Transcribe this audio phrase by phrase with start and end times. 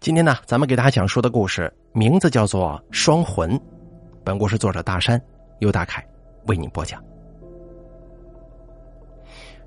[0.00, 3.50] 今天呢，咱们给大家讲述的故事名字叫做《双魂》。
[4.22, 5.20] 本故事作者大山
[5.58, 6.06] 由大凯
[6.46, 7.02] 为您播讲。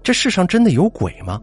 [0.01, 1.39] 这世上真的有鬼吗？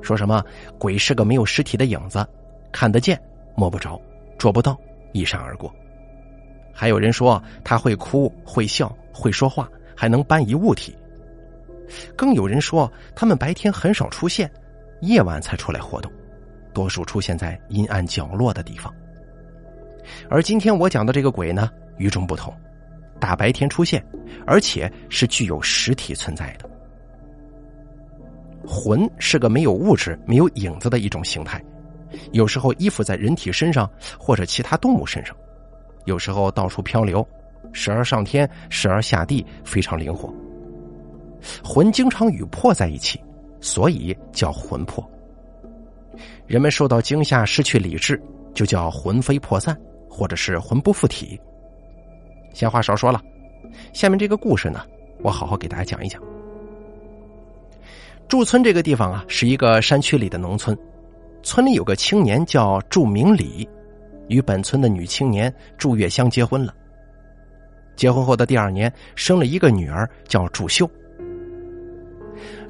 [0.00, 0.42] 说什么
[0.78, 2.26] 鬼是个没有实体的影子，
[2.72, 3.20] 看得见
[3.54, 4.00] 摸不着，
[4.38, 4.74] 捉不到，
[5.12, 5.70] 一闪而过。
[6.72, 10.96] 还有人说他会哭、会笑、会说话，还能搬移物体。
[12.16, 14.50] 更有人说他们白天很少出现，
[15.02, 16.10] 夜晚才出来活动。
[16.74, 18.92] 多数出现在阴暗角落的地方，
[20.28, 22.52] 而今天我讲的这个鬼呢，与众不同，
[23.18, 24.04] 大白天出现，
[24.46, 26.68] 而且是具有实体存在的。
[28.66, 31.62] 魂是个没有物质、没有影子的一种形态，
[32.32, 35.34] 有时候依附在人体身上或者其他动物身上，
[36.06, 37.26] 有时候到处漂流，
[37.72, 40.34] 时而上天，时而下地，非常灵活。
[41.62, 43.22] 魂经常与魄在一起，
[43.60, 45.06] 所以叫魂魄。
[46.46, 48.20] 人们受到惊吓失去理智，
[48.54, 49.76] 就叫魂飞魄散，
[50.08, 51.40] 或者是魂不附体。
[52.52, 53.20] 闲话少说了，
[53.92, 54.84] 下面这个故事呢，
[55.22, 56.22] 我好好给大家讲一讲。
[58.28, 60.76] 驻村这个地方啊，是一个山区里的农村，
[61.42, 63.68] 村里有个青年叫祝明礼，
[64.28, 66.74] 与本村的女青年祝月香结婚了。
[67.96, 70.88] 结婚后的第二年，生了一个女儿，叫祝秀。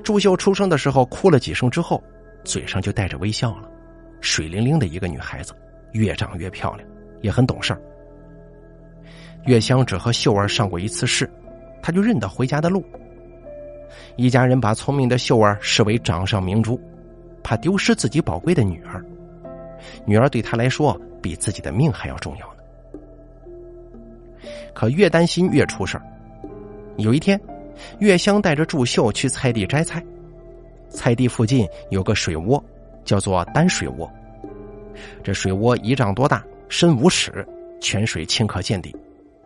[0.03, 2.03] 祝秀出生的时候哭了几声之后。
[2.45, 3.69] 嘴上就带着微笑了，
[4.21, 5.55] 水灵灵的一个女孩子，
[5.93, 6.89] 越长越漂亮，
[7.23, 7.81] 也很懂事儿。
[9.47, 11.29] 月香只和秀儿上过一次市，
[11.83, 12.85] 她就认得回家的路。
[14.17, 16.81] 一家人把聪明的秀儿视为掌上明珠，
[17.43, 19.05] 怕丢失自己宝贵的女儿。
[20.07, 22.63] 女儿对她来说比自己的命还要重要呢。
[24.73, 26.05] 可越担心越出事儿。
[26.97, 27.41] 有一天，
[27.99, 30.03] 月香带着祝秀去菜地摘菜。
[30.95, 32.63] 菜地附近有个水窝，
[33.05, 34.11] 叫做丹水窝。
[35.23, 37.47] 这水窝一丈多大，深五尺，
[37.81, 38.95] 泉水清可见底，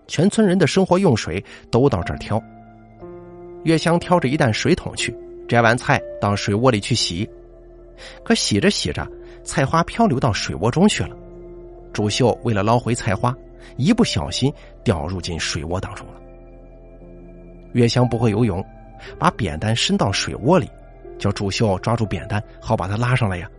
[0.07, 2.41] 全村人的生活用水都到这儿挑。
[3.65, 5.13] 月香挑着一担水桶去
[5.49, 7.29] 摘完菜，到水窝里去洗。
[8.23, 9.05] 可洗着洗着，
[9.43, 11.17] 菜花漂流到水窝中去了。
[11.93, 13.35] 朱秀为了捞回菜花，
[13.77, 14.53] 一不小心
[14.85, 16.21] 掉入进水窝当中了。
[17.73, 18.65] 月香不会游泳，
[19.19, 20.71] 把扁担伸到水窝里。
[21.19, 23.51] 叫祝秀抓住扁担，好把他拉上来呀。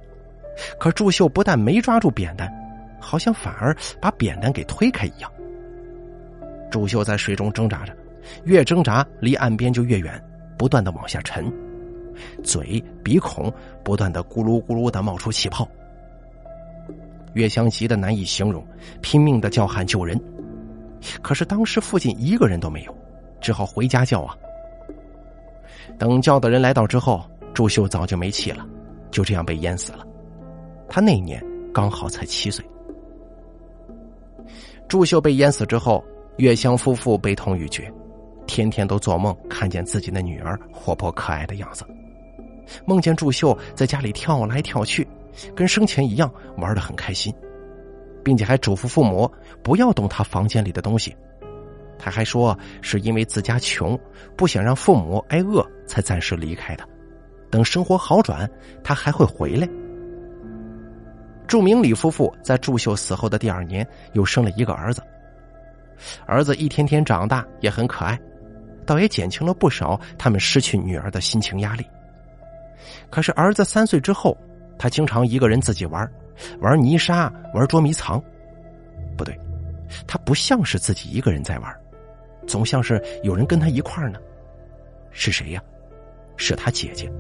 [0.78, 2.52] 可祝秀不但没抓住扁担，
[3.00, 5.32] 好像反而把扁担给推开一样。
[6.70, 7.96] 祝秀在水中挣扎着，
[8.44, 10.22] 越挣扎离岸边就越远，
[10.58, 11.52] 不断的往下沉，
[12.44, 13.52] 嘴、鼻孔
[13.84, 15.68] 不断的咕噜咕噜的冒出气泡。
[17.34, 18.66] 月香急得难以形容，
[19.02, 20.20] 拼命的叫喊救人。
[21.22, 22.96] 可是当时附近一个人都没有，
[23.40, 24.36] 只好回家叫啊。
[25.98, 27.24] 等叫的人来到之后。
[27.60, 28.66] 祝秀早就没气了，
[29.12, 30.08] 就这样被淹死了。
[30.88, 32.66] 他那年刚好才七岁。
[34.88, 36.02] 祝秀被淹死之后，
[36.38, 37.92] 月香夫妇悲痛欲绝，
[38.48, 41.84] 天天都做梦看见自己的女儿活泼可爱的样子，
[42.86, 45.06] 梦见祝秀在家里跳来跳去，
[45.54, 47.34] 跟生前一样玩的很开心，
[48.24, 49.30] 并且还嘱咐父母
[49.62, 51.14] 不要动他房间里的东西。
[51.98, 54.00] 他还说是因为自家穷，
[54.38, 56.88] 不想让父母挨饿，才暂时离开的。
[57.50, 58.50] 等生活好转，
[58.84, 59.68] 他还会回来。
[61.48, 65.02] 祝明礼夫妇在祝秀死后的第二年又生了一个儿子，
[66.28, 68.20] 儿子一天天长大，也很可爱，
[68.86, 71.84] 倒也减轻了不少他们失去女儿的心情压力。
[73.10, 74.38] 可是儿子三岁之后，
[74.78, 76.08] 他经常一个人自己玩，
[76.62, 78.24] 玩泥沙，玩捉迷藏。
[79.18, 79.36] 不对，
[80.06, 81.76] 他不像是自己一个人在玩，
[82.46, 84.20] 总像是有人跟他一块儿呢。
[85.10, 85.64] 是谁呀？
[86.38, 87.12] 是他姐姐。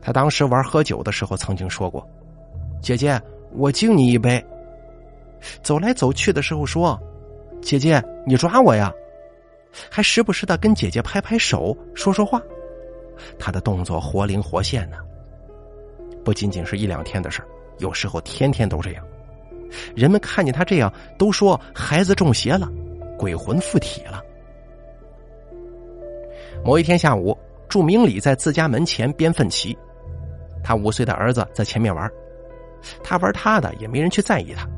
[0.00, 2.06] 他当时玩喝酒的时候，曾经说过
[2.80, 3.20] ：“姐姐，
[3.52, 4.44] 我敬你一杯。”
[5.62, 6.98] 走来走去的时候说
[7.62, 8.92] ：“姐姐，你抓我呀！”
[9.90, 12.40] 还时不时的跟姐姐拍拍手，说说话。
[13.38, 14.96] 他的动作活灵活现呢。
[16.24, 17.42] 不仅仅是一两天的事
[17.78, 19.04] 有时候天天都这样。
[19.94, 22.68] 人们看见他这样，都说孩子中邪了，
[23.18, 24.22] 鬼魂附体了。
[26.64, 27.36] 某一天下午，
[27.68, 29.76] 祝明礼在自家门前编粪旗。
[30.68, 32.06] 他五岁的儿子在前面玩，
[33.02, 34.68] 他玩他的，也没人去在意他。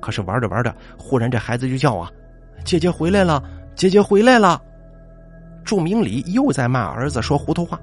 [0.00, 2.10] 可是玩着玩着，忽然这孩子就叫啊
[2.64, 3.44] ：“姐姐回来了，
[3.74, 4.58] 姐姐回来了！”
[5.62, 7.78] 祝明礼又在骂儿子说糊涂话。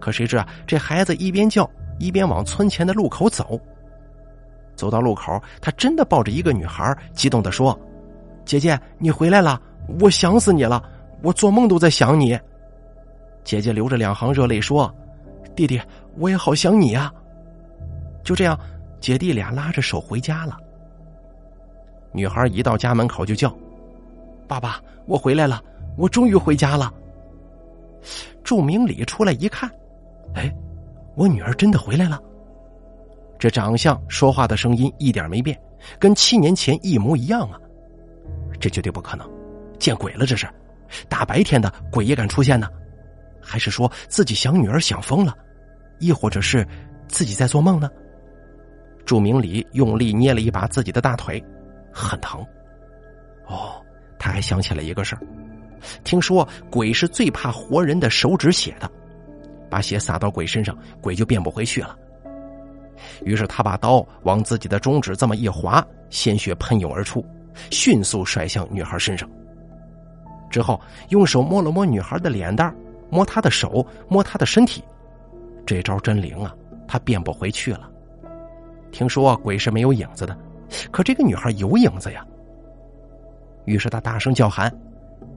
[0.00, 3.56] 可谁知啊，这孩子一边叫一边往村前的路口走。
[4.74, 7.78] 走到路口，他真的抱着一个女孩，激动的说
[8.44, 9.62] ：“姐姐，你回来了，
[10.00, 10.82] 我想死你了，
[11.22, 12.36] 我做梦都在想你。”
[13.44, 14.92] 姐姐流着两行热泪说
[15.54, 15.80] ：“弟弟。”
[16.16, 17.12] 我也好想你呀，
[18.22, 18.58] 就这样，
[19.00, 20.56] 姐弟俩拉着手回家了。
[22.12, 23.54] 女孩一到家门口就叫
[24.46, 25.62] ：“爸爸，我回来了，
[25.96, 26.92] 我终于回家了。”
[28.44, 29.70] 祝明礼出来一看，
[30.34, 30.52] 哎，
[31.14, 32.20] 我女儿真的回来了。
[33.38, 35.58] 这长相、说话的声音一点没变，
[35.98, 37.58] 跟七年前一模一样啊！
[38.60, 39.28] 这绝对不可能，
[39.78, 40.26] 见鬼了！
[40.26, 40.46] 这是
[41.08, 42.68] 大白天的，鬼也敢出现呢？
[43.40, 45.36] 还是说自己想女儿想疯了？
[46.02, 46.66] 亦或者是
[47.08, 47.88] 自己在做梦呢？
[49.06, 51.42] 祝明礼用力捏了一把自己的大腿，
[51.92, 52.44] 很疼。
[53.46, 53.80] 哦，
[54.18, 55.22] 他还想起了一个事儿。
[56.04, 58.90] 听说鬼是最怕活人的手指血的，
[59.70, 61.96] 把血洒到鬼身上，鬼就变不回去了。
[63.24, 67.24] 于是他把刀往自己的中指这么一划，鲜血喷涌而出，
[67.70, 69.28] 迅速甩向女孩身上。
[70.48, 72.72] 之后用手摸了摸女孩的脸蛋，
[73.10, 74.84] 摸她的手，摸她的身体。
[75.66, 76.54] 这招真灵啊！
[76.86, 77.88] 她变不回去了。
[78.90, 80.36] 听说鬼是没有影子的，
[80.90, 82.26] 可这个女孩有影子呀。
[83.64, 84.72] 于是他大声叫喊。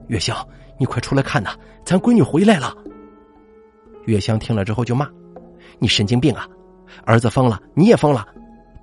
[0.08, 0.36] 月香，
[0.78, 1.50] 你快出来看呐！
[1.84, 2.74] 咱闺女回来了。
[4.04, 5.08] 月香听了之后就骂
[5.80, 6.46] ：“你神经病啊！
[7.04, 8.26] 儿子疯了，你也疯了，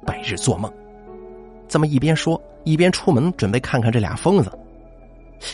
[0.05, 0.71] 白日做梦。”
[1.69, 4.51] 这么一边说，一边出门准备看看这俩疯子。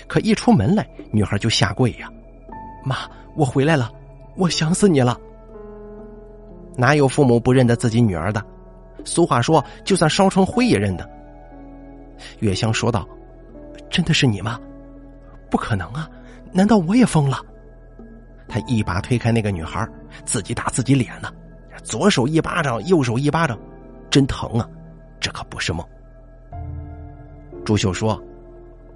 [0.08, 2.10] 可一出门来，女孩就下跪呀
[2.84, 2.98] ：“妈，
[3.36, 3.92] 我回来了，
[4.36, 5.20] 我想死你了。”
[6.80, 8.42] 哪有父母不认得自己女儿的？
[9.04, 11.08] 俗话说：“就算烧成灰也认得。”
[12.40, 13.06] 月香说道
[13.92, 14.58] ：“真的是你吗？”
[15.52, 16.10] 不可能啊！
[16.54, 17.38] 难道我也疯了？
[18.48, 19.86] 他一把推开那个女孩，
[20.24, 21.30] 自己打自己脸呢，
[21.84, 23.60] 左手一巴掌，右手一巴掌，
[24.10, 24.68] 真疼啊！
[25.20, 25.86] 这可不是梦。
[27.66, 28.22] 朱秀说：“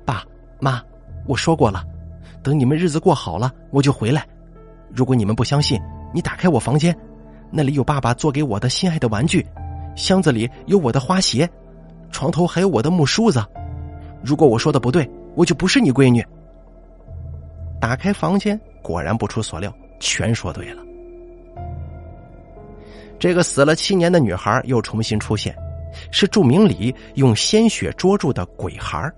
[0.06, 0.24] 爸
[0.59, 0.81] 妈，
[1.25, 1.83] 我说过了，
[2.41, 4.25] 等你们日子过好了，我就回来。
[4.89, 5.81] 如果你们不相信，
[6.13, 6.95] 你打开我房间，
[7.55, 9.45] 那里有爸爸做给我的心爱的玩具，
[9.95, 11.47] 箱子里有我的花鞋，
[12.09, 13.45] 床头还有我的木梳子。
[14.23, 16.25] 如果我说的不对，我就不是你闺女。”
[17.79, 20.81] 打开房间，果然不出所料，全说对了。
[23.19, 25.55] 这个死了七年的女孩又重新出现，
[26.09, 29.11] 是祝明礼用鲜血捉住的鬼孩。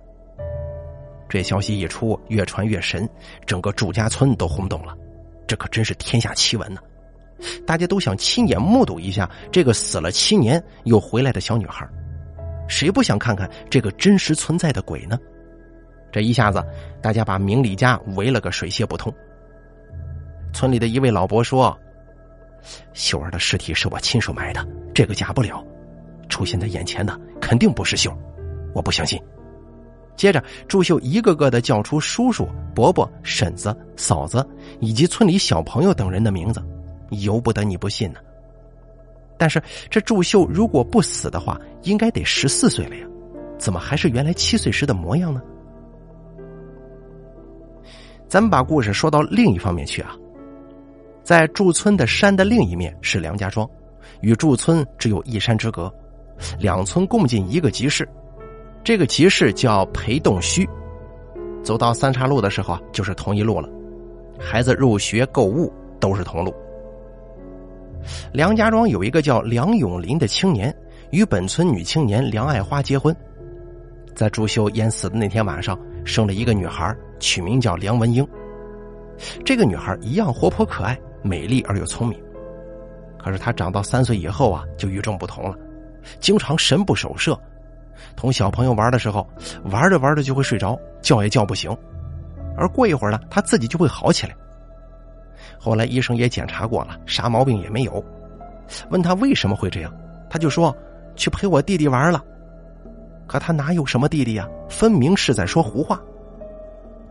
[1.30, 3.08] 这消息一出，越传越神，
[3.46, 4.94] 整个祝家村都轰动了。
[5.48, 6.82] 这可真是天下奇闻呢！
[7.66, 11.88] 大家都想亲眼目睹一下这个死了七年又回来的小女孩，
[12.68, 15.18] 谁不想看看这个真实存在的鬼呢？
[16.12, 16.64] 这一下子，
[17.02, 19.14] 大家把明理家围了个水泄不通。
[20.54, 21.78] 村里的一位老伯说
[22.94, 25.62] ：“秀儿的尸体是我亲手埋的，这个假不了。
[26.30, 28.18] 出现在眼前的肯定不是秀，
[28.74, 29.22] 我不相信。”
[30.16, 34.48] 接着，祝秀一个个的叫出叔叔、伯伯、婶子、嫂子
[34.80, 36.64] 以及村里小朋友等人的名字，
[37.10, 38.20] 由不得你不信呢。
[39.38, 43.06] 但是，这祝秀如果不死的话，应该得十四岁了呀，
[43.58, 45.42] 怎么还是原来七岁时的模样呢？
[48.28, 50.16] 咱们把故事说到另一方面去啊，
[51.22, 53.70] 在驻村的山的另一面是梁家庄，
[54.22, 55.94] 与驻村只有一山之隔，
[56.58, 58.08] 两村共进一个集市，
[58.86, 60.68] 这个集市叫裴洞墟。
[61.62, 63.70] 走到三岔路的时候啊，就是同一路了，
[64.40, 66.54] 孩子入学、购物都是同路。
[68.32, 70.76] 梁家庄有一个叫梁永林的青年，
[71.12, 73.16] 与本村女青年梁爱花结婚，
[74.16, 76.96] 在朱秀淹死的那天晚上，生了一个女孩。
[77.18, 78.28] 取名叫梁文英，
[79.46, 82.22] 这个女孩一样活泼可爱、美丽而又聪明。
[83.18, 85.58] 可是她长到三岁以后啊，就与众不同了，
[86.20, 87.40] 经常神不守舍。
[88.18, 89.26] 同小朋友玩的时候，
[89.72, 91.76] 玩着玩着就会睡着，叫也叫不醒。
[92.58, 94.36] 而过一会儿呢，她自己就会好起来。
[95.66, 98.06] 后来医生也检查过了，啥毛病也没有。
[98.92, 99.92] 问他为什么会这样，
[100.30, 100.72] 他就说
[101.16, 102.24] 去陪我弟弟玩了。
[103.26, 104.48] 可他哪有什么弟弟呀？
[104.70, 106.00] 分明是在说胡话。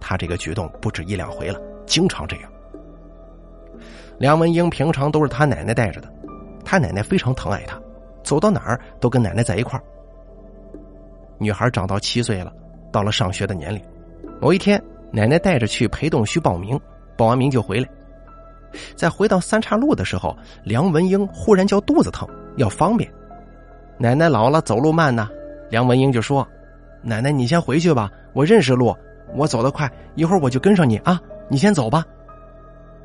[0.00, 2.50] 他这个举动不止一两回了，经常这样。
[4.18, 6.08] 梁文英平常都是他奶奶带着的，
[6.64, 7.76] 他奶奶非常疼爱他，
[8.22, 9.82] 走到哪儿都跟奶奶在一块儿。
[11.38, 12.52] 女孩长到七岁了，
[12.92, 13.82] 到了上学的年龄。
[14.40, 14.80] 某一天，
[15.10, 16.80] 奶奶带着去裴洞区报名，
[17.16, 17.88] 报完名就回来。
[18.94, 23.10] 在回到三岔路的时候，梁文英忽然叫肚子疼，要方便。
[23.98, 25.28] 奶奶老了，走路慢呢。
[25.70, 26.46] 梁文英就说
[27.02, 28.94] ：“奶奶，你先回去吧，我认识路。”
[29.34, 31.20] 我走得快，一会儿我就跟上你啊！
[31.48, 32.04] 你先走吧。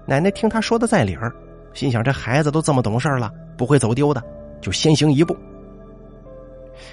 [0.05, 1.33] 奶奶听他说的在理儿，
[1.73, 4.21] 心想这孩子都这么懂事了，不会走丢的，
[4.61, 5.35] 就先行一步。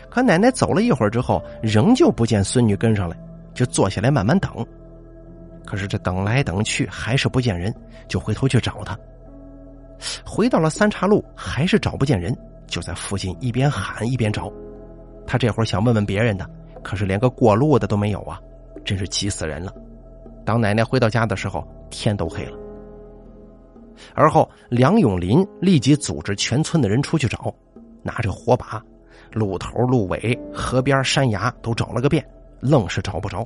[0.09, 3.17] 可奶奶走了一会儿之后，仍旧不见孙女跟上来，
[3.53, 4.51] 就坐下来慢慢等。
[5.67, 7.75] 可是这等来等去还是不见人，
[8.09, 8.97] 就回头去找他。
[10.25, 12.35] 回到了三岔路，还是找不见人，
[12.67, 14.51] 就在附近一边喊一边找。
[15.27, 16.49] 他这会儿想问问别人的，
[16.83, 18.41] 可是连个过路的都没有啊，
[18.85, 19.75] 真是急死人了。
[20.45, 22.57] 当奶奶回到家的时候，天都黑了。
[24.15, 27.53] 而后，梁永林立即组织全村的人出去找，
[28.03, 28.81] 拿着火把，
[29.33, 32.25] 路头、路尾、河边、山崖都找了个遍，
[32.61, 33.45] 愣是找不着。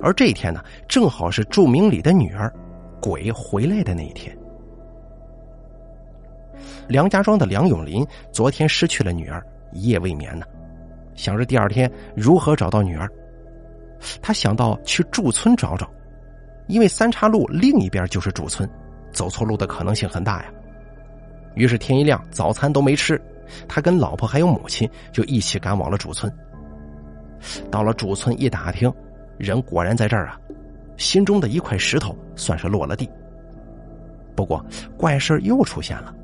[0.00, 2.52] 而这一天呢，正好是祝明礼的女儿
[3.00, 4.36] 鬼回来的那一天。
[6.88, 10.44] 梁家庄的梁永林昨天失去了女儿，一夜未眠呢，
[11.14, 13.08] 想着第二天如何找到女儿。
[14.20, 15.88] 他想到去祝村找找，
[16.66, 18.68] 因为三岔路另一边就是祝村，
[19.12, 20.50] 走错路的可能性很大呀。
[21.54, 23.20] 于是天一亮，早餐都没吃，
[23.68, 26.32] 他跟老婆还有母亲就一起赶往了祝村。
[27.70, 28.92] 到了祝村一打听，
[29.40, 30.38] 人果然在这儿啊，
[30.98, 33.08] 心中的一块石头算是落了地。
[34.36, 34.62] 不过
[34.98, 36.14] 怪事又出现了，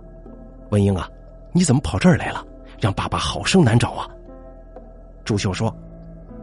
[0.68, 1.08] 文英啊，
[1.52, 2.46] 你怎么跑这儿来了？
[2.78, 4.06] 让爸爸好生难找啊！
[5.24, 5.74] 祝秀说：“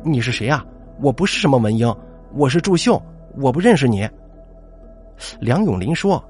[0.03, 0.65] 你是谁呀？”
[0.99, 1.95] 我不是什么文英，
[2.33, 2.99] 我是祝秀，
[3.37, 4.09] 我不认识你。
[5.39, 6.23] 梁永林说：“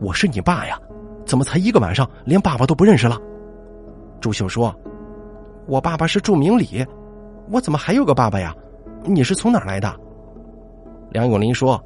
[0.00, 0.80] 我是你爸呀，
[1.26, 3.20] 怎么才一个晚上连爸爸都不认识了？”
[4.20, 4.74] 祝秀说
[5.68, 6.82] ：“我爸爸是祝明礼，
[7.50, 8.54] 我怎么还有个爸爸呀？
[9.06, 9.94] 你是从哪来的？”
[11.10, 11.82] 梁永林说：“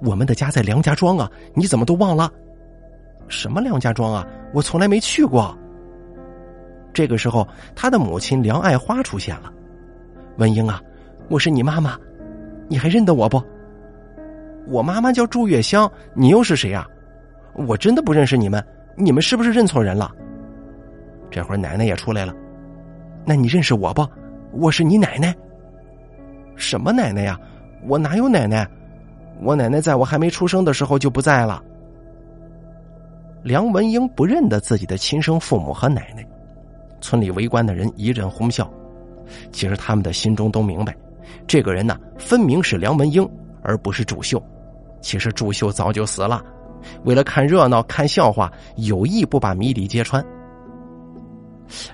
[0.00, 2.30] 我们的家在梁家庄啊，你怎么都忘了？
[3.28, 4.26] 什么梁家庄啊？
[4.52, 5.56] 我从来没去过。”
[6.92, 9.52] 这个时候，他的母亲梁爱花出现了，
[10.38, 10.80] 文英啊。
[11.28, 11.98] 我是你妈妈，
[12.68, 13.42] 你还认得我不？
[14.68, 16.86] 我妈妈叫祝月香，你又是谁呀？
[17.54, 18.64] 我真的不认识你们，
[18.96, 20.10] 你们是不是认错人了？
[21.30, 22.32] 这会儿奶奶也出来了，
[23.24, 24.06] 那你认识我不？
[24.52, 25.34] 我是你奶奶。
[26.56, 27.38] 什么奶奶呀？
[27.86, 28.68] 我哪有奶奶？
[29.40, 31.62] 我奶奶在我还没出生的时候就不在了。
[33.42, 36.26] 梁文英不认得自己的亲生父母和奶奶，
[37.00, 38.68] 村里围观的人一阵哄笑，
[39.52, 40.96] 其实他们的心中都明白。
[41.46, 43.28] 这个人呢，分明是梁文英，
[43.62, 44.42] 而不是祝秀。
[45.00, 46.42] 其实祝秀早就死了，
[47.04, 50.24] 为了看热闹、看笑话，有意不把谜底揭穿。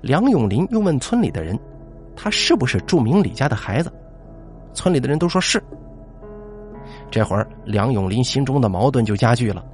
[0.01, 1.59] 梁永林又问村里的人
[2.17, 3.93] ：“他是不是祝明礼家的孩子？”
[4.75, 5.63] 村里的人都说是。
[7.11, 9.65] 这会儿，梁永林心中的矛盾就加剧了。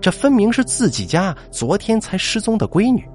[0.00, 3.06] 这分明是自己家昨天才失踪的闺女，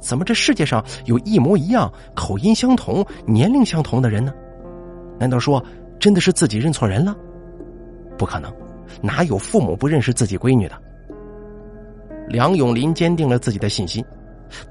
[0.00, 4.32] 怎么这世界上有一模一样、口音相同、年龄相同的人呢？
[5.18, 5.64] 难道说
[5.98, 7.16] 真的是自己认错人了？
[8.18, 8.52] 不可能，
[9.00, 10.74] 哪有父母不认识自己闺女的？
[12.28, 14.04] 梁永林坚定了自己的信心，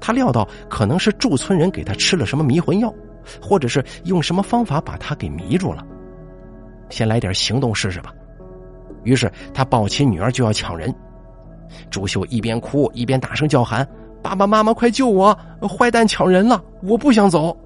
[0.00, 2.94] 他料到可能是驻村人给他吃了什么迷魂药，
[3.40, 5.84] 或者是用什么方法把他给迷住了。
[6.88, 8.12] 先来点行动试试吧。
[9.04, 10.94] 于是他抱起女儿就要抢人。
[11.88, 13.86] 朱秀一边哭一边大声叫喊
[14.22, 15.36] ：“爸爸妈妈，快救我！
[15.62, 16.62] 坏蛋抢人了！
[16.82, 17.56] 我不想走。”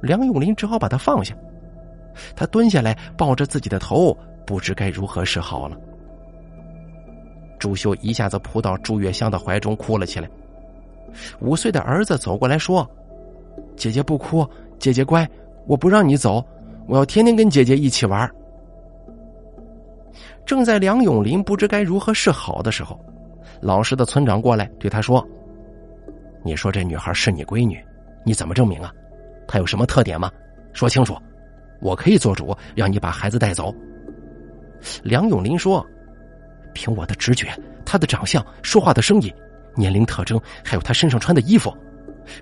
[0.00, 1.34] 梁永林只好把他放下。
[2.34, 4.16] 他蹲下来，抱着自己的头，
[4.46, 5.76] 不知该如何是好了。
[7.58, 10.28] 朱秀一下子扑到朱月香的怀中，哭了起来。
[11.40, 12.88] 五岁的儿子走过来说
[13.78, 14.46] ：“姐姐不哭，
[14.78, 15.26] 姐姐乖，
[15.66, 16.44] 我不让你走，
[16.86, 18.28] 我要天天跟姐姐一起玩。”
[20.44, 22.98] 正在梁永林不知该如何是好的时候，
[23.60, 25.26] 老实的村长过来对他说
[26.42, 27.78] ：“你说这女孩是你闺女，
[28.24, 28.92] 你怎么证明啊？
[29.46, 30.30] 她有什么特点吗？
[30.72, 31.16] 说清楚。”
[31.80, 33.72] 我可以做主，让你把孩子带走。
[35.04, 35.86] 梁永林说
[36.74, 37.46] ：“凭我的直觉，
[37.84, 39.32] 她的长相、说话的声音、
[39.76, 41.72] 年龄特征，还有她身上穿的衣服，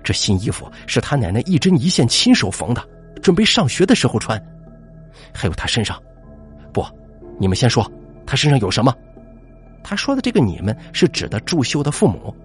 [0.03, 2.83] 这新衣服是他奶奶一针一线亲手缝的，
[3.21, 4.41] 准备上学的时候穿。
[5.33, 6.01] 还有他身上，
[6.73, 6.85] 不，
[7.39, 7.89] 你们先说，
[8.25, 8.93] 他身上有什么？
[9.83, 12.35] 他说的这个‘你们’是指的祝秀的父母。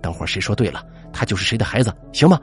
[0.00, 2.40] 等会儿谁说对了，他就是谁的孩子，行吗？”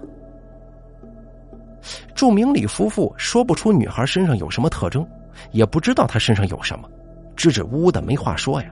[2.16, 5.06] 祝明礼夫妇说不出女孩身上有什么特征，
[5.52, 6.90] 也不知道她身上有什么，
[7.36, 8.70] 支支吾吾的没话说呀。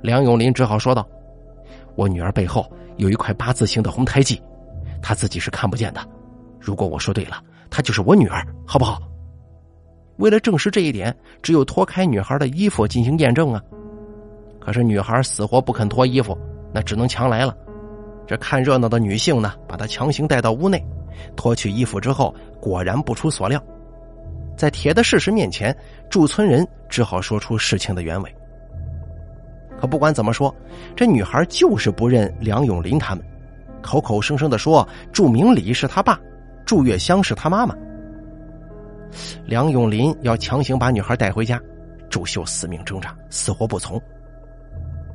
[0.00, 1.04] 梁永林只好说道
[1.96, 4.40] ：“我女儿背后有一块八字形的红胎记，
[5.02, 6.06] 她自己是看不见的。
[6.60, 9.00] 如果我说对了，她就是我女儿，好不好？”
[10.18, 13.62] 为了证实这一点，只有脱开女孩的衣服进行验证啊。
[14.60, 16.36] 可是女孩死活不肯脱衣服，
[16.74, 17.56] 那只能强来了。
[18.26, 20.84] 这看热闹的女性呢，把她强行带到屋内。
[21.34, 23.62] 脱去衣服之后，果然不出所料，
[24.56, 25.76] 在铁的事实面前，
[26.10, 28.34] 驻村人只好说出事情的原委。
[29.80, 30.54] 可不管怎么说，
[30.96, 33.24] 这女孩就是不认梁永林他们，
[33.80, 36.18] 口口声声的说祝明礼是他爸，
[36.66, 37.74] 祝月香是他妈妈。
[39.46, 41.60] 梁永林要强行把女孩带回家，
[42.10, 44.00] 祝秀死命挣扎，死活不从。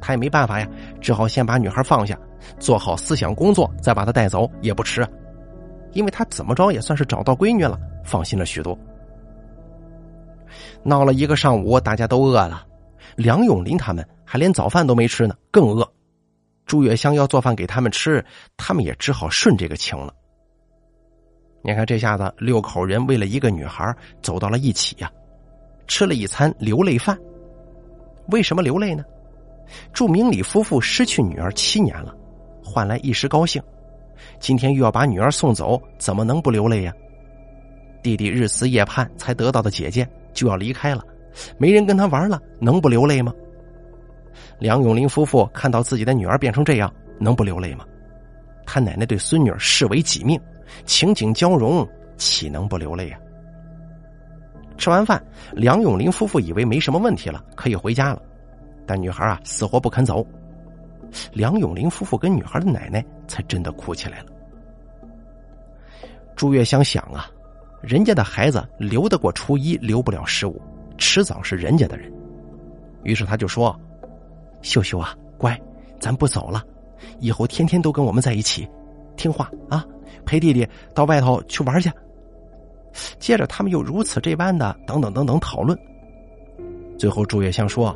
[0.01, 0.67] 他也没办法呀，
[0.99, 2.17] 只好先把女孩放下，
[2.57, 5.07] 做好思想工作，再把她带走也不迟。
[5.91, 8.77] 因为他怎么着也算是找到闺女了，放心了许多。
[10.81, 12.65] 闹了一个上午，大家都饿了，
[13.15, 15.87] 梁永林他们还连早饭都没吃呢，更饿。
[16.65, 18.25] 朱月香要做饭给他们吃，
[18.57, 20.11] 他们也只好顺这个情了。
[21.61, 25.11] 你看这下子六口人为了一个女孩走到了一起呀，
[25.85, 27.15] 吃了一餐流泪饭。
[28.29, 29.05] 为什么流泪呢？
[29.93, 32.11] 祝明礼夫妇失去女儿七年了，
[32.63, 33.61] 换来一时高兴，
[34.39, 36.93] 今天又要把女儿送走，怎么能不流泪呀？
[38.01, 41.05] 弟弟日思夜盼才得到的姐姐就要离开了，
[41.59, 43.31] 没人跟他玩了，能不流泪吗？
[44.59, 47.85] 梁永林夫妇看到自己的女儿变成这样，能不流泪吗？
[48.65, 50.39] 他奶奶对孙女视为己命，
[50.85, 51.85] 情景交融，
[52.15, 53.19] 岂能不流泪呀？
[54.77, 55.21] 吃完饭，
[55.51, 58.21] 梁永林夫妇以为没什么问题了，可以回家了。
[58.85, 60.25] 但女孩啊，死活不肯走。
[61.33, 64.25] 梁永林夫妇跟女孩的奶奶才真的哭起来了。
[66.35, 67.29] 朱月香想啊，
[67.81, 70.59] 人家的孩子留得过初一，留不了十五，
[70.97, 72.11] 迟早是人家的人。
[73.03, 73.77] 于是他就说。
[74.63, 75.59] 秀秀啊，乖，
[75.99, 76.63] 咱不走了，
[77.19, 78.67] 以后天天都跟我们在一起，
[79.15, 79.85] 听话啊，
[80.25, 81.91] 陪弟弟到外头去玩去。
[83.19, 85.77] 接着他们又如此这般的等等等等讨论。
[86.97, 87.95] 最后朱月香说：“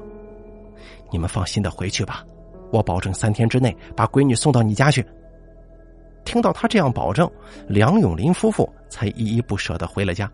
[1.11, 2.25] 你们放心的回去吧，
[2.71, 5.05] 我保证三天之内把闺女送到你家去。”
[6.25, 7.29] 听到他这样保证，
[7.67, 10.29] 梁永林夫妇才依依不舍的回了家。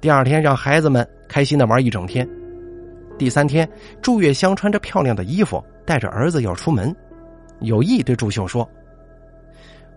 [0.00, 2.28] 第二天，让孩子们开心的玩一整天。
[3.16, 3.68] 第三天，
[4.02, 6.94] 祝月香穿着漂亮的衣服，带着儿子要出门，
[7.60, 8.68] 有意对祝秀说：“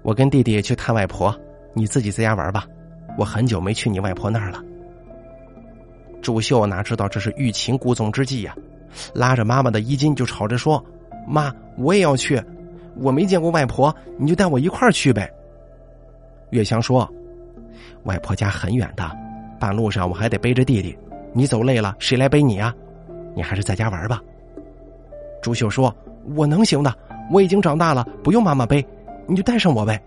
[0.03, 1.35] 我跟弟弟去探外婆，
[1.73, 2.65] 你自己在家玩吧。
[3.17, 4.63] 我很久没去你外婆那儿了。”
[6.21, 8.55] 祝秀哪知道这是欲擒故纵之计呀，
[9.13, 10.83] 拉着妈妈的衣襟就吵着说
[11.27, 12.39] ：“妈，我也要去，
[12.97, 15.27] 我没见过外婆，你就带我一块儿去呗。”
[16.51, 17.11] 月香说
[18.05, 19.09] ：“外婆家很远的，
[19.59, 20.95] 半路上我还得背着弟弟，
[21.33, 22.71] 你走累了，谁来背你啊？”
[23.37, 24.19] 你还是在家玩吧。
[25.43, 25.95] 朱秀说
[26.35, 26.91] ：“我能行的，
[27.31, 28.83] 我已经长大了，不用妈妈背，
[29.27, 30.01] 你就带上我呗。”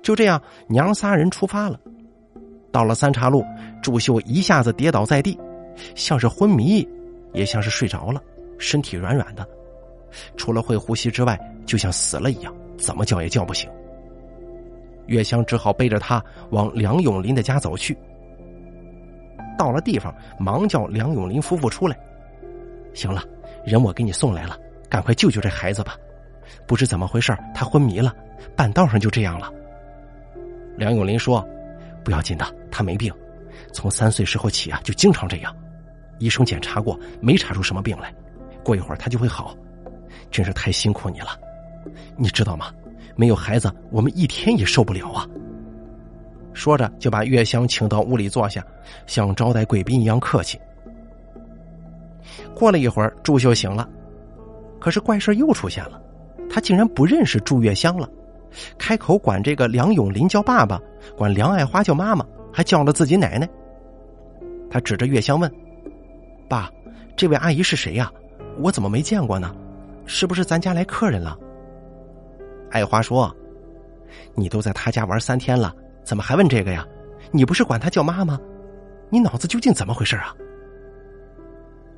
[0.00, 1.76] 就这样，娘仨人出发了。
[2.70, 3.44] 到了三岔路，
[3.82, 5.36] 朱秀一下子跌倒在地，
[5.96, 6.86] 像是昏迷，
[7.32, 8.22] 也像是睡着了，
[8.58, 9.44] 身体软软的，
[10.36, 13.68] 除了会呼吸之外，就像死了一样，怎么叫也叫不醒。
[15.06, 17.98] 月香只好背着他往梁永林的家走去。
[19.56, 21.96] 到了地方，忙叫梁永林夫妇出来。
[22.94, 23.22] 行了，
[23.64, 25.96] 人我给你送来了，赶快救救这孩子吧！
[26.66, 28.14] 不知怎么回事，他昏迷了，
[28.54, 29.50] 半道上就这样了。
[30.76, 31.46] 梁永林说
[32.04, 33.12] ：“不要紧的，他没病，
[33.72, 35.54] 从三岁时候起啊，就经常这样。
[36.18, 38.14] 医生检查过，没查出什么病来，
[38.62, 39.54] 过一会儿他就会好。
[40.30, 41.38] 真是太辛苦你了，
[42.16, 42.72] 你知道吗？
[43.14, 45.26] 没有孩子，我们一天也受不了啊。”
[46.56, 48.64] 说着，就把月香请到屋里坐下，
[49.06, 50.58] 像招待贵宾一样客气。
[52.54, 53.86] 过了一会儿，祝秀醒了，
[54.80, 56.00] 可是怪事又出现了，
[56.48, 58.08] 他竟然不认识祝月香了，
[58.78, 60.80] 开口管这个梁永林叫爸爸，
[61.14, 63.46] 管梁爱花叫妈妈，还叫了自己奶奶。
[64.70, 65.52] 他指着月香问
[66.48, 66.70] ：“爸，
[67.14, 68.10] 这位阿姨是谁呀？
[68.60, 69.54] 我怎么没见过呢？
[70.06, 71.38] 是不是咱家来客人了？”
[72.72, 73.30] 爱花说
[74.34, 75.74] ：“你都在他家玩三天了。”
[76.06, 76.86] 怎么还问这个呀？
[77.32, 78.38] 你不是管他叫妈吗？
[79.10, 80.32] 你脑子究竟怎么回事啊？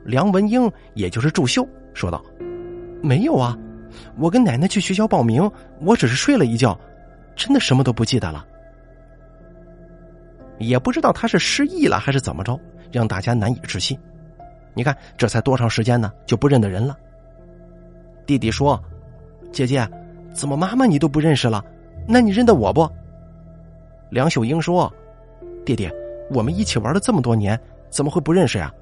[0.03, 2.25] 梁文英，也就是祝秀说道
[3.05, 3.55] ：“没有啊，
[4.17, 5.49] 我跟奶奶去学校报名，
[5.81, 6.79] 我只是睡了一觉，
[7.37, 8.47] 真的什么都不记得了。
[10.59, 12.59] 也不知道他是失忆了还是怎么着，
[12.91, 13.99] 让大家难以置信。
[14.73, 16.97] 你看，这才多长时间呢，就不认得人了。”
[18.25, 18.83] 弟弟说
[19.53, 19.87] ：“姐姐，
[20.33, 21.63] 怎么妈妈你都不认识了？
[22.07, 22.91] 那你认得我不？”
[24.11, 24.93] 梁秀英说
[25.65, 25.91] ：“弟弟，
[26.31, 27.59] 我们一起玩了这么多年，
[27.91, 28.73] 怎么会不认识呀？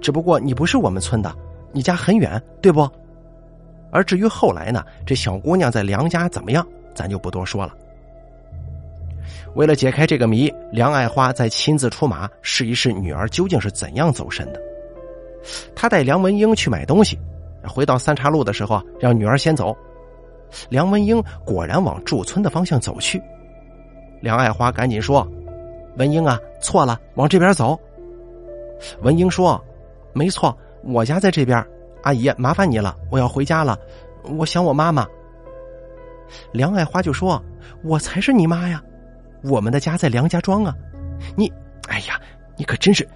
[0.00, 1.34] 只不过你不是我们村的，
[1.72, 2.88] 你家很远，对不？
[3.90, 7.74] 而至于后来呢，这小姑娘在梁家怎么样，咱就不多说了。
[9.54, 14.60] 为了解开这个谜，梁爱花再亲自出马，试一试女儿究竟是怎样走神的。
[15.76, 17.18] 他带梁文英去买东西，
[17.62, 19.76] 回到三岔路的时候，让女儿先走。
[20.70, 23.22] 梁文英果然往驻村的方向走去。”
[24.24, 25.28] 梁爱花赶紧说
[25.98, 27.78] ：“文英啊，错了，往这边走。”
[29.04, 29.62] 文英说
[30.14, 31.62] ：“没错，我家在这边。
[32.04, 33.78] 阿姨，麻烦你了，我要回家了，
[34.38, 35.06] 我想我妈妈。”
[36.52, 37.38] 梁爱花就说
[37.84, 38.82] ：“我才是你妈呀，
[39.42, 40.74] 我们的家在梁家庄啊，
[41.36, 41.52] 你，
[41.88, 42.18] 哎呀，
[42.56, 43.06] 你可真是，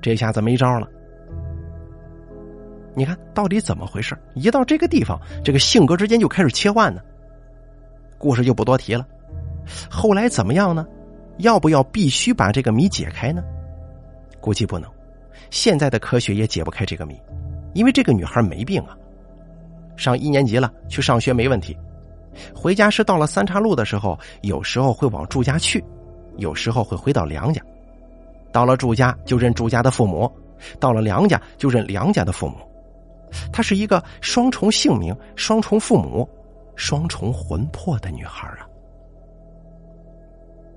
[0.00, 0.88] 这下子没招了。”
[2.96, 4.16] 你看到底怎么回事？
[4.32, 7.02] 一到这个地方，这个性格之间就开始切换呢。
[8.16, 9.06] 故事就不多提了。
[9.90, 10.86] 后来怎么样呢？
[11.38, 13.42] 要不要必须把这个谜解开呢？
[14.40, 14.90] 估计不能。
[15.50, 17.20] 现在的科学也解不开这个谜，
[17.74, 18.96] 因为这个女孩没病啊。
[19.96, 21.76] 上一年级了，去上学没问题。
[22.54, 25.82] 回家是到了三岔路的时候，有时候会往祝家去，
[26.36, 27.62] 有时候会回到梁家。
[28.52, 30.30] 到了祝家就认祝家的父母，
[30.80, 32.56] 到了梁家就认梁家的父母。
[33.52, 36.28] 她是一个双重姓名、双重父母、
[36.74, 38.65] 双重魂魄的女孩啊。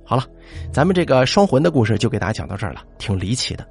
[0.10, 0.26] 好了，
[0.74, 3.64] 咱们这个双魂的故事就给大家讲到这儿了，挺离奇的。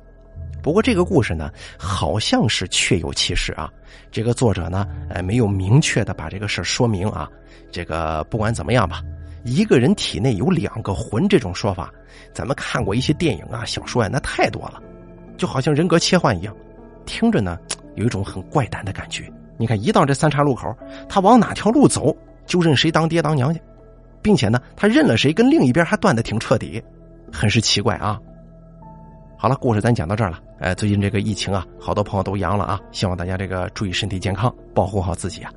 [0.62, 3.68] 不过这个故事呢，好像是确有其事啊。
[4.12, 7.28] 这个作者呢，呃，没有明确的把这个事说明啊。
[7.72, 9.02] 这个不管怎么样吧，
[9.42, 11.92] 一个人体内有两个魂这种说法，
[12.32, 14.80] 咱们看过一些电影啊、小说啊，那太多了，
[15.36, 16.54] 就好像人格切换一样，
[17.04, 17.58] 听着呢
[17.96, 19.28] 有一种很怪诞的感觉。
[19.56, 20.72] 你看，一到这三岔路口，
[21.08, 23.60] 他往哪条路走，就认谁当爹当娘去，
[24.22, 26.82] 并且呢，他认了谁，跟另一边还断的挺彻底，
[27.32, 28.18] 很是奇怪啊。
[29.36, 30.40] 好了，故事咱讲到这儿了。
[30.58, 35.52] 哎，最近这个疫情啊，好多朋友都阳了啊，希望大家这个注意身体健康，保护好自己啊。